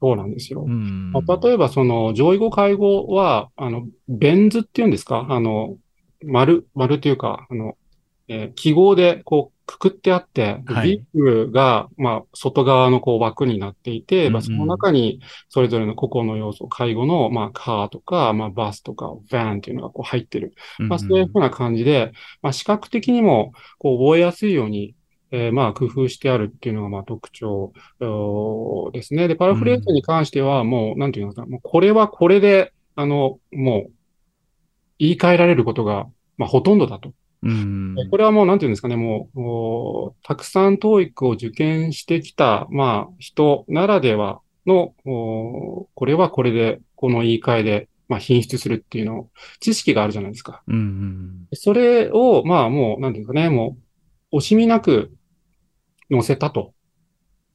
[0.01, 0.67] そうなんですよ。
[0.67, 5.27] まあ、例えば、その、上位語、介護は、あの、ベン図っていうんですか？
[5.31, 5.79] あの、
[6.23, 7.77] 丸、丸というか、あの、
[8.29, 20.55] えー、記号で、こう、くくってあって、はい、ビッグが、まあ、外側のこう枠になっていて、うんうん、まあ、その中にそれぞれの個々の要素、介護の、まあ、カーとか、まあ、バスとか、バンっていうのがこう入ってる。
[20.79, 24.95] まあ、そういうふうな感じで、まあ、視覚的にも、こう、覚えやすいように、
[25.31, 27.73] えー、まあ、工夫してあるっていうのが、まあ、特徴
[28.93, 29.29] ですね。
[29.29, 33.93] で、パラフレーズに関しては、もう、うん、なんていうのかな、もうこれはこれで、あの、もう、
[34.99, 36.07] 言い換えられることが、
[36.37, 37.13] まあ、ほとんどだと。
[37.45, 49.29] うん、これはもう、なんていうんですかね、もう、もうたくさん TOEIC を受験してきた、まあ、人ならではの、これはこれで、この言い換えで、まあ、品質するっていうの、
[49.61, 50.63] 知識があるじゃないですか。
[50.67, 53.77] うん、それを、まあ、もう、なんていうかね、も
[54.33, 55.13] う、惜しみなく
[56.11, 56.73] 載せたと。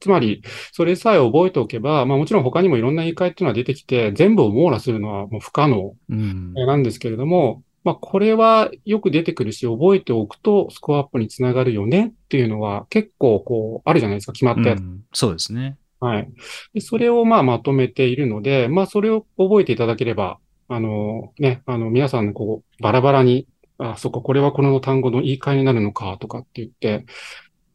[0.00, 14.80] つまり、それさえ覚えておけば、まあもちろん他にもいろんな言い換えっていうのは出てきて、全部を網羅するのはもう不可能なんですけれども、まあ、これはよく出てくるし、覚えておくとスコアアップにつながるよねっていうのは結構こう、あるじゃないですか、決まったやつ。
[14.80, 15.78] うん、そうですね。
[16.00, 16.28] はい。
[16.74, 20.38] でそれをまあまとめているので、まあそれを覚えていただければ、
[20.68, 23.46] あのね、あの皆さんのこう、バラバラに、
[23.78, 27.06] あ、そっか、これはこの単語の言い換えになるのかとかって言って、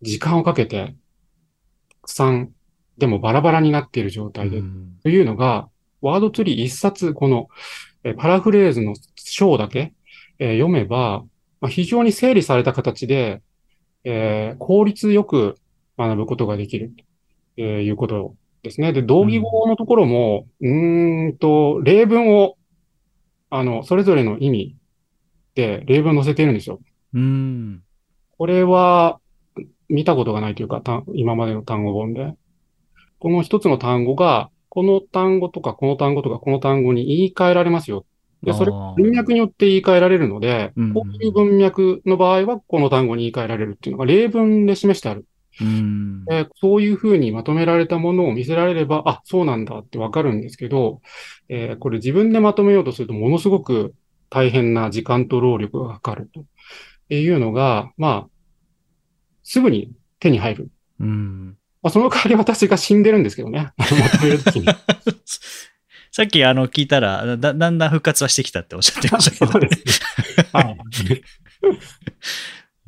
[0.01, 0.95] 時間をかけて、
[1.89, 2.51] たくさん、
[2.97, 5.67] でもバラバラになっている状態で、うん、というのが、
[6.01, 7.47] ワードツリー一冊、この、
[8.03, 9.94] えパラフレーズの章だけ、
[10.39, 11.23] えー、読めば、
[11.61, 13.41] まあ、非常に整理された形で、
[14.03, 15.55] えー、効率よく
[15.97, 16.93] 学ぶことができる、
[17.55, 18.93] ということですね。
[18.93, 22.57] で、同義語のところも、うん、んと、例文を、
[23.49, 24.75] あの、それぞれの意味
[25.55, 26.79] で例文載せてるんですよ。
[27.13, 27.83] うん。
[28.37, 29.19] これは、
[29.87, 30.81] 見たことがないというか、
[31.13, 32.33] 今までの単語本で。
[33.19, 38.05] この一つの単語が、この単語とか、この単語とか、この単語に言い換えられますよ
[38.45, 45.25] で、それ、文脈によって言い換えられるので、こういう文脈の場合は、この単語に言い換えられるっていうのが例文で示してある。
[45.61, 51.01] うんえそういうふうにまとめられたものを見せられれば、あ、そうなんだってわかるんですけど、
[51.47, 53.93] えー、これ自分でまとめようとするとものすごく
[54.29, 58.29] 大変な時間と労力がかかるというのが、まあ、
[59.43, 60.69] すぐに手に入る。
[60.99, 63.71] うんまあ、その代わり私が死んでるんですけどね。
[63.77, 64.65] まとめるときに。
[66.15, 69.67] さっきあの聞いたらだ、だんだん復活はしてきたっておっしゃってましたけど、ね、
[70.53, 70.77] はい。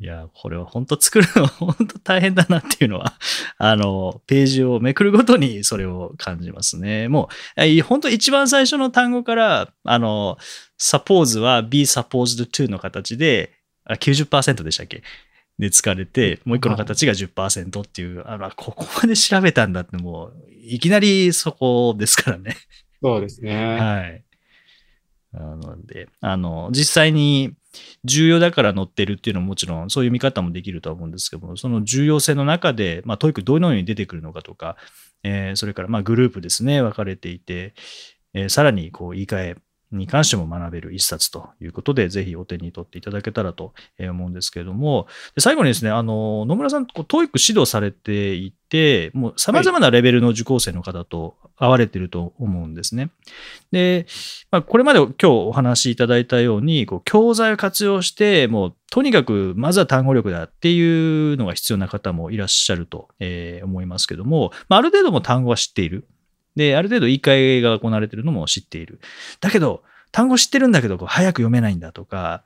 [0.00, 3.18] いや、これは本当作るの 本当大変だなっていうのは、
[3.58, 7.08] あの、ページをめくるごとにそれを感じますね。
[7.08, 10.38] もう、本当一番最初の単語から、あの、
[10.80, 13.52] suppose は be supposed to の形で、
[13.84, 15.02] あ90%でしたっけ？
[15.58, 22.56] で使われて、もう一個の形が10%っていう、あの、ここまで調べたんだってもう、いきなりそこですからね。
[23.02, 23.76] そうですね。
[23.78, 24.24] はい。
[25.32, 27.54] なので、あの、実際に
[28.04, 34.76] 重要だから載ってるっていうのはもちろんそういう見方もできるとは思うんですけども、その重要性の中で、まあ、 TOEIC どのように出てくるのかとか、
[35.24, 37.74] えーそれからまあグループですね、分かれていて、
[38.34, 39.56] えーさらにこう言い換え
[39.92, 53.10] に関しても学べる一冊ということで、ぜひお手に取っていただけたらと思うんですけれども、で最後にですね、あの、野村さん、こう、 TOEIC 指導されていて、もう様々なレベルの受講生の方と会われてると思うんですね。
[53.72, 54.06] で、
[54.50, 66.06] まあ、これまで今日お話しいただいたように、こう、教材を活用して、もう、とにかく、まずは単語力だっていうのが必要な方もいらっしゃると、えー思いますけども、まあ、ある程度も単語は知っている。
[66.58, 69.00] で、ある程度言い換えが行われているのも知っている。
[69.40, 72.44] だけど、単語知ってるんだけど、こう早く読めないんだとか、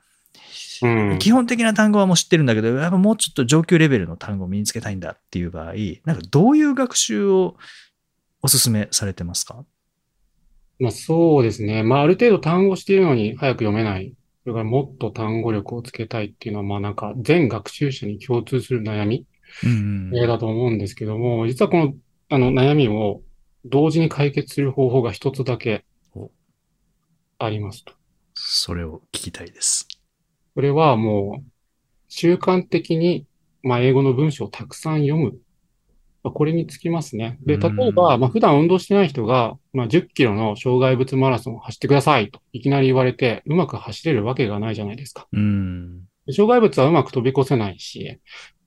[0.81, 1.19] うん。
[1.19, 5.73] 基本的な単語はもう知ってるんだけど、やっぱもうちょっと上級レベルの単語を身につけたいんだっていう場合、
[6.05, 7.55] なんかどういう学習を
[8.41, 9.65] お勧めされてますか？
[10.79, 11.83] まあそうですね。
[11.83, 14.13] まあある程度単語しているのに早く読めない。
[14.43, 19.25] それからもっと単語力をつけたいっていうのは、まあなんか全学習者に共通する悩み
[20.27, 21.93] だと思うんですけども、実はこの
[22.29, 23.21] あの悩みを
[23.65, 26.31] 同時に解決する方法が一つだけお
[27.39, 27.93] ありますと。
[28.33, 29.87] それを聞きたいです。
[30.53, 31.51] それはもう
[32.07, 33.25] 習慣的に、
[33.63, 35.33] まあ、英語の文章をたくさん読む。
[36.23, 37.37] まあこれにつきますね。
[37.45, 45.27] で、例えば、うんまあ、普段運動してない人が、まあ、10キロの障害物マラソンを走ってくださいといきなり言われて、うまく走れるわけがないじゃないですか。
[45.31, 46.03] うん。
[46.25, 48.19] で障害物はうまく飛び越せないし、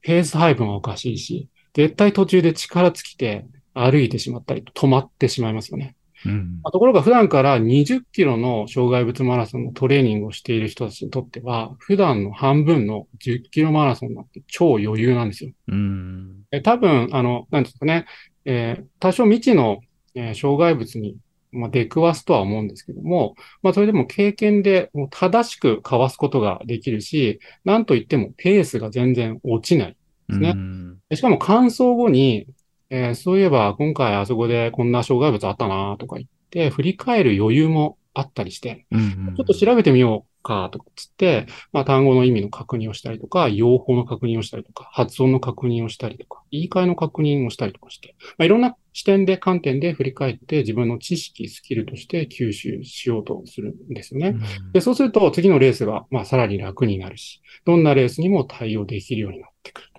[0.02, 5.96] ペース配分はおかしいし、絶対途中で力尽きて歩いてしまったりと止まってしまいますよね。
[6.24, 15.52] うんまあところが普段から20キロの障害物マラソンのトレーニングをしている人たちにとっては、普段の半分の10キロマラソンなんて超余裕なんですよ。
[15.68, 16.42] うん。
[16.50, 18.06] え多分、あの、なんですかね、
[18.44, 19.80] えー多少未知の、
[20.14, 21.16] えー障害物に、
[21.52, 29.96] まあ、出くわすとは思うんですけども、まあ、それでも経験でもう正しくかわすことができるし、なんといってもペースが全然落ちない。
[30.28, 32.46] ですねうんでしかも完走後に、
[32.90, 54.36] えーそういえば今回あそこでこんな障害物あったなとか言って、振り返る余裕もあったりして、うんちょっと調べてみようかとかつって、まあ単語の意味の確認をしたりとか、用法の確認をしたりとか、発音の確認をしたりとか、言い換えの確認をしたりとかして、まあいろんな視点で、観点で振り返って自分の知識、スキルとして吸収しようとするんですよね。
[54.72, 59.95] で、そうすると次のレースが、まあ、さらに楽になるし、どんなレースにも対応できるようになってくると。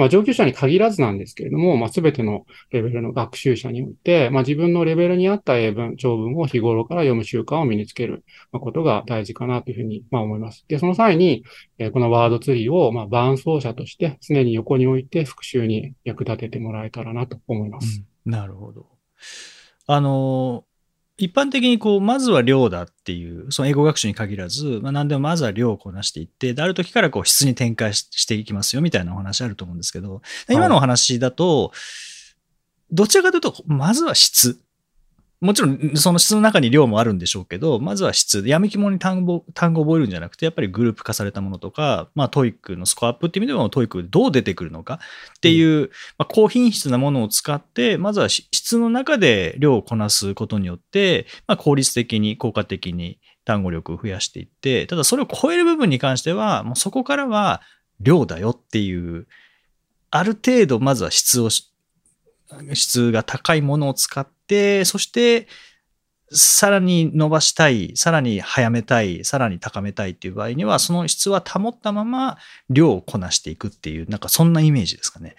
[0.00, 10.64] まあ、上級者に限らずなんですけれども、まあ、すべてのレベルの学習者において、まあ、自分のレベルに合った英文、長文を日頃から読む習慣を身につけることが大事かなというふうに、まあ、思います。
[10.68, 11.44] で、その際に、
[11.76, 18.00] えこのワードツリーを、まあ、伴走者として常に横に置いて復習に役立ててもらえたらなと思います。
[18.00, 18.86] うんなるほど。
[19.86, 20.64] あの、
[21.20, 31.72] 一般的にこう、まずは量だっていう、その英語学習に限らず、まあ、何でもまずは量をこなしていって、である時からこう質に展開ししていきますよみたいなお話あると思うんですけど、今のお話だと、
[32.90, 34.58] どちらかというと、まずは質。
[35.40, 38.46] もちろん、その質の中に量もあるんでしょうけど、まずは質。
[38.46, 45.00] やみくもに単語、単語を覚えるんじゃなくて、やっぱりグループ化されたものとか、まあ、 TOEIC のスコアアップっていう意味でも、 TOEIC どう出てくるのか
[45.36, 57.62] っていう、まあ、高品質なものを使って、まずは質の中で量をこなすことによって、まあ、効率的に、効果的に単語力を増やしていって、ただそれを超える部分に関しては、もうそこからは
[58.00, 59.26] 量だよっていう、
[60.10, 61.48] ある程度まずは質を、
[62.74, 64.39] 質が高いものを使って、
[64.84, 65.48] そして、
[66.32, 75.34] さらに伸ばしたい、さらに早めたい、さらに高めたいっていう場合には、その質は保ったまま量をこなしていくっていう、なんかそんなイメージですかね。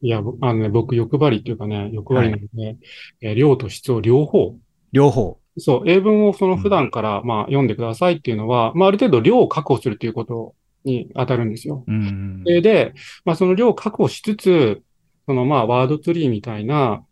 [0.00, 2.76] いや、ぼあのね、僕欲張りっていうかね、欲張りなので、
[3.20, 4.56] えー量と質を両方
[4.92, 5.38] 両方。
[5.58, 11.84] そう、英文をその普段から、まあ、読んでくださいっていうのは、まあ、ある程度量を確保するということに当たるんですよ。
[11.86, 12.44] うん。
[12.44, 12.94] で、で
[13.24, 14.82] まあ、その量を確保しつつ、
[15.26, 17.04] その、まあ、ワードツリーみたいな、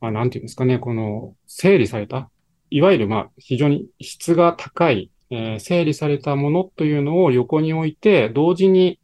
[0.00, 2.30] まあ、なんていうんですかね、この、整理された、
[2.70, 8.98] いわゆる、まあ、非常に質が高い、えー整理されたものというのを横に置いて、同時に、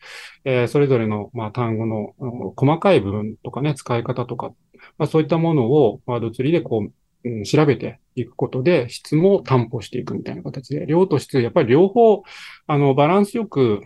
[0.45, 2.15] えーそれぞれの、まあ、単語の、
[2.57, 4.53] 細かい部分とかね、使い方とか、
[4.99, 6.87] まあ、そういったものをワードツリーでこ
[7.25, 12.23] う、うん、調べていくことで、質も担保していくみたいな形で、量と質、やっぱり両方、
[12.67, 13.83] あの、バランスよく、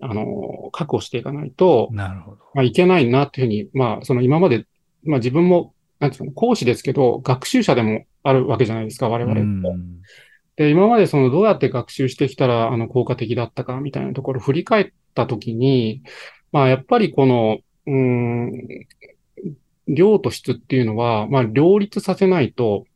[0.00, 2.38] あの、確保していかないと、なるほど。
[2.54, 4.66] まあ、いけないなっていうふうに、まあ、その今まで、
[5.04, 9.40] まあ自分も、なんていうの、講師ですけど、学習者でもあるわけじゃないですか、我々って。
[9.40, 10.00] うん
[10.56, 16.02] で、今までそのどうやって学習してきたら、あの、効果的だったかみたいなところを振り返っった時に、
[16.52, 18.86] まあやっぱりこの、うん、
[19.88, 22.86] 量と質っていうのは、まあ両立させないと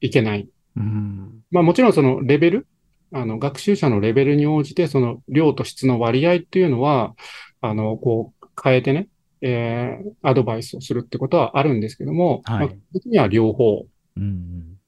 [0.00, 0.48] いけない。
[0.76, 2.66] うん、まあもちろんそのレベル、
[3.12, 7.14] あの学習者のレベルに応じてその量と質の割合っていうのは、
[7.60, 9.08] あの、こう変えてね、
[9.42, 13.86] えー、アドバイスをするってことはあるんですけども、はい、まあ、時には両方、
[14.16, 14.78] うん、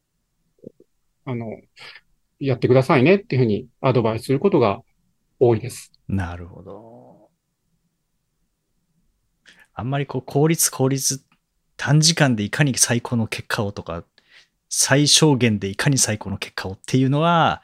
[1.24, 1.60] あの、
[2.38, 4.80] やってくださいねっていうふうにアドバイスすることが
[5.40, 5.92] 多いです。
[6.08, 7.28] なるほど。
[9.74, 11.24] あんまりこう効率効率
[11.76, 14.04] 短時間でいかに最高の結果をとか
[14.68, 17.62] 最小限でいかに最高の結果をっていうのは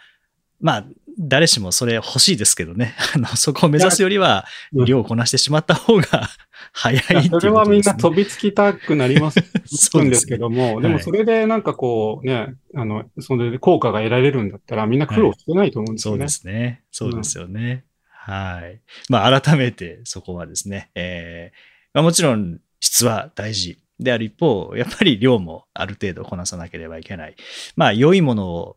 [0.61, 0.85] まあ
[1.19, 2.95] 誰しもそれ欲しいですけどね。
[3.15, 6.29] あの、そこを目指すよりは、量をこなしてしまった方が
[6.73, 16.21] 早いいう、ね、それはみんな飛びつきたくなります そうですけども、でもそれでなんかこうね、あの、それで効果が得られるんだったらみんな苦労してないと思うんですよね。
[16.21, 16.83] はい、そうですね。
[16.91, 17.85] そうですよね。
[18.29, 18.81] うん、はい。
[19.09, 21.57] まあ改めてそこはですね、えー
[21.93, 23.79] まあ、もちろん質は大事。
[24.01, 27.37] である一方、やっぱり量もある程度こなさなければいけない。
[27.77, 28.77] まあ良いものを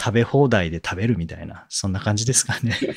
[0.00, 2.76] 食べ放題で食べるみたいな、そんな感じですかね。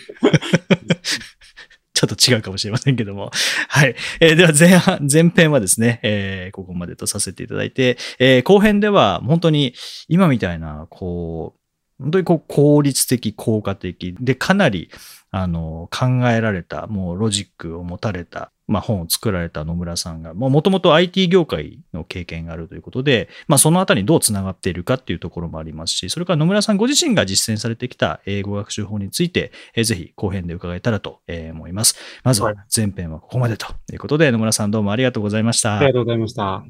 [1.94, 3.30] ちょっと違うかもしれませんけども。
[3.68, 3.96] はい。
[4.20, 9.76] えー、では前半、前編はですね、えー、ここまでとさせていただいて、えー、後編では本当に
[10.08, 11.62] 今みたいな、こう、
[12.02, 14.90] 本当にこう効率的、効果的で、かなり、
[15.30, 31.98] あの、考えられた、もうロジックを持たれた、まあ、本を作られた野村さんが、もともと IT 業界の経験があるということで、まあ、そのあたりにどうつながっているかっていうところもありますし、それから野村さんご自身が実践されてきた英語学習法について、えー、ぜひ後編で伺えたらと思います。
[32.24, 35.78] まずは前編はここまでということで、野村さんどうもありがとうございました。
[35.78, 36.64] ありがとうございました。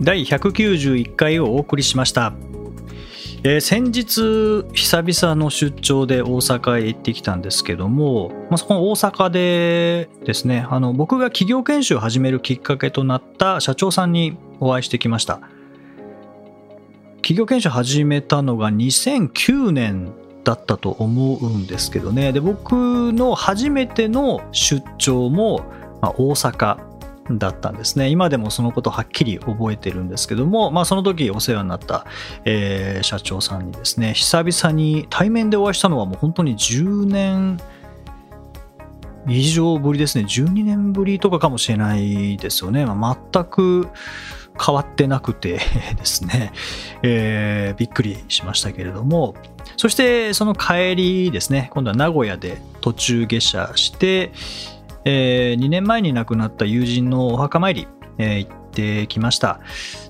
[0.00, 2.34] 第191回をお送りしました。
[3.42, 15.40] えー、先日久々の出張で大阪へ行ってきたんですけども、まあ、そこの大阪でですねあの僕が企業研修を始めるきっかけとなった社長さんにお会いしてきました。
[17.16, 20.12] 企業研修始めたのが2009年
[20.44, 22.32] だったと思うんですけどね。
[22.32, 25.64] で僕の初めての出張も、
[26.00, 26.78] ま、大阪
[27.30, 28.08] だったんですね。
[28.08, 32.06] 今でもそのことはっきり覚えてるんですけども、まあ、その時お世話になった、
[32.44, 37.60] えー、社長さんにですね久々に対面でお会いしたのはもう本当に10年
[39.28, 40.24] 以上ぶりですね。
[40.24, 43.88] 12年ぶりとかかもしれないですよね、まあ、全く
[44.58, 45.60] 変わってなくて
[45.96, 46.52] ですね、
[47.02, 49.34] えー、びっくりしましたけれども。
[49.76, 54.32] そしてその帰りですね今度は名古屋で途中下車して
[55.06, 57.88] えー、2年前に亡くなった友人のお墓参り、
[58.18, 59.60] えー、行ってきました。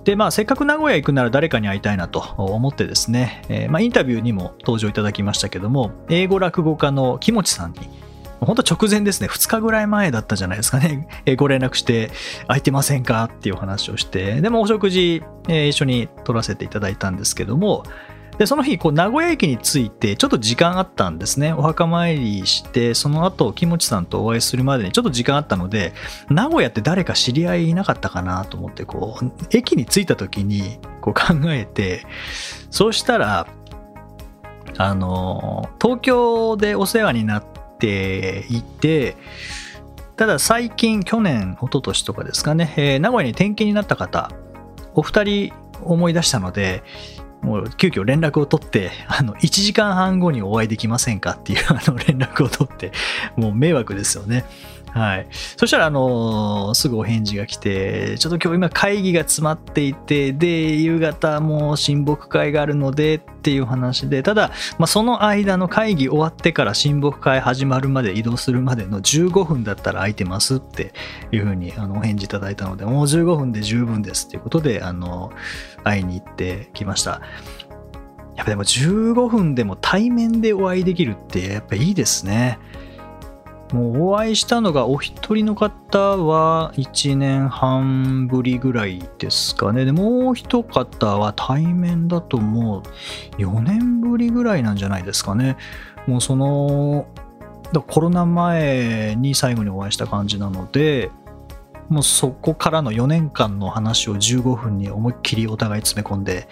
[0.04, 7.80] で、まあ、せっかく名古屋行くなら誰かに会いたいなと思ってですね、えー、まあ、インタビューにも登場いただきましたけども、英語落語家の木持さんに、
[8.40, 12.10] 本当直前ですね、2日ぐらい前だったじゃないですかね、 えご連絡して、
[12.46, 13.24] 空いてませんか？
[13.24, 17.84] っていう話をして、でもお食事、え一緒に取らせていただいたんですけども、
[18.38, 21.54] で、その日、こう、名古屋駅に着いて、ちょっと時間あったんですね。
[21.54, 25.94] お墓参りして、その後、木持さんとお会いするまでにちょっと時間あったので、
[26.28, 32.06] 名古屋って誰か知り合いいなかったかなと思って、こう、駅に着いた時に、こう考えて、
[32.70, 33.46] そうしたら、
[34.76, 37.44] あの、東京でお世話になっ
[37.78, 39.16] ていて、
[40.16, 44.30] ただ最近、去年、一昨年とかですかね、えー、名古屋に転勤になった方、
[44.94, 46.82] お二人思い出したので、
[47.42, 52.92] もう急遽連絡を取って、あの、1時間半後にお会いできませんかっていうあの連絡を取って、
[53.36, 54.44] もう迷惑ですよね。
[54.96, 55.28] はい。
[55.58, 70.94] そしたら、あのー、すぐお返事が来て、ちょっと今日今会議が詰まっていて、で、夕方も親睦会があるのでっていう話で、ただ、まあ、その間の会議終わってから親睦会始まるまで移動するまでの15分だったら空いてますって
[71.30, 75.30] いうふうにあのお返事いただいたので、もう15分で十分ですっていうことで、あの、
[75.84, 77.20] 会いに行ってきました。
[78.34, 82.58] やっぱでも15分でも対面でお会いできるってやっぱいいですね。
[83.72, 89.84] もうお会いしたのがお一人の方は1年半ぶりぐらいですかね。
[89.84, 92.82] で、もう一方は対面だとも
[93.38, 95.56] う4年ぶりぐらいなんじゃないですかね。
[96.06, 97.06] もうその、
[97.88, 101.10] コロナ前に最後にお会いした感じなので、
[101.88, 106.48] もうそこからの4年間の話を15分に思いっきりお互い詰め込んで、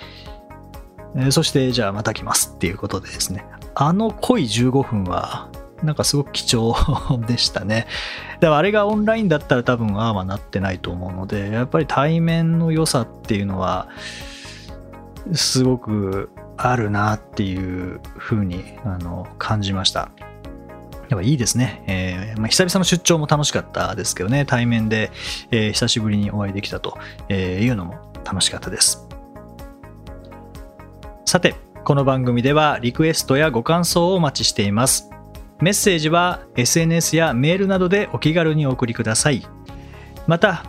[1.17, 3.45] えそしてじゃあまた来ますっていうことでですね。
[3.77, 5.49] あの濃い15分は
[5.85, 6.75] なんかすごく貴重
[7.27, 7.87] でしたね。
[8.41, 13.89] だからあれがオンラインだったら多分ああはなってないと思うので、やっぱり対面の良さっていうのは、
[15.33, 20.11] すごくあるなっていうふうにあの感じました。
[21.09, 21.83] やっぱいいですね。
[21.87, 25.11] えーまあ、久々の出張も楽しかったですけどね、対面で、
[25.51, 26.99] えー久しぶりにお会いできたと
[27.31, 29.07] いうのも楽しかったです。
[31.27, 31.55] さて、
[31.85, 35.14] この番組ではリクエストやご感想をお待ちしています。
[35.61, 39.47] メッセージは SNS やメールなどでお気軽にお送りください。
[40.27, 40.65] また、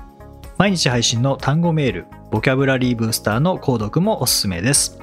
[0.57, 4.99] 毎日配信の単語メール、ボキャブラリーブースターの購読もおすすめです。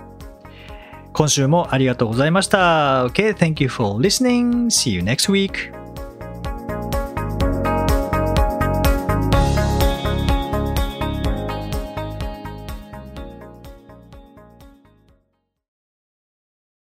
[1.13, 3.07] 今週もありがとうございました。
[3.07, 4.67] Okay, thank you for listening.
[4.67, 5.82] See you next week.